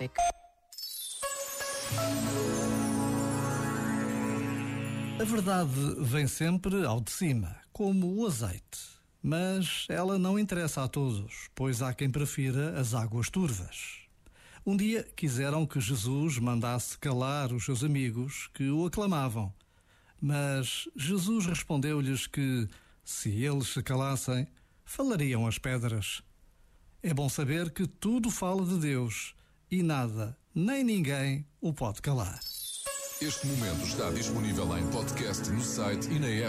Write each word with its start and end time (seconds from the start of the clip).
traffic. 0.00 0.16
A 5.20 5.24
verdade 5.24 5.70
vem 5.98 6.26
sempre 6.26 6.84
ao 6.86 7.00
de 7.00 7.10
cima, 7.10 7.56
como 7.72 8.16
o 8.16 8.26
azeite. 8.26 8.90
Mas 9.22 9.86
ela 9.90 10.18
não 10.18 10.38
interessa 10.38 10.82
a 10.82 10.88
todos, 10.88 11.50
pois 11.54 11.82
há 11.82 11.92
quem 11.92 12.10
prefira 12.10 12.80
as 12.80 12.94
águas 12.94 13.28
turvas. 13.28 13.98
Um 14.64 14.74
dia 14.74 15.02
quiseram 15.14 15.66
que 15.66 15.78
Jesus 15.78 16.38
mandasse 16.38 16.96
calar 16.96 17.52
os 17.52 17.64
seus 17.64 17.84
amigos 17.84 18.48
que 18.54 18.70
o 18.70 18.86
aclamavam. 18.86 19.52
Mas 20.18 20.88
Jesus 20.96 21.44
respondeu-lhes 21.44 22.26
que, 22.26 22.66
se 23.04 23.30
eles 23.44 23.68
se 23.68 23.82
calassem, 23.82 24.46
falariam 24.84 25.46
as 25.46 25.58
pedras. 25.58 26.22
É 27.02 27.12
bom 27.12 27.28
saber 27.28 27.70
que 27.70 27.86
tudo 27.86 28.30
fala 28.30 28.64
de 28.64 28.78
Deus 28.78 29.34
e 29.70 29.82
nada, 29.82 30.36
nem 30.54 30.82
ninguém, 30.82 31.46
o 31.60 31.72
pode 31.72 32.02
calar. 32.02 32.40
Este 33.22 33.46
momento 33.46 33.84
está 33.84 34.10
disponível 34.10 34.76
em 34.76 34.86
podcast 34.88 35.48
no 35.50 35.62
site 35.62 36.08
e 36.10 36.18
na 36.18 36.26
app. 36.26 36.48